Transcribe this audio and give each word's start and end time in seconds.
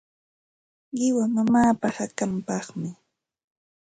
Qiwa 0.95 1.25
mamaapa 1.33 1.87
hakanpaqmi. 1.97 2.89